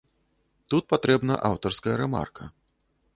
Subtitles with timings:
[0.73, 2.43] Тут патрэбна аўтарская рэмарка.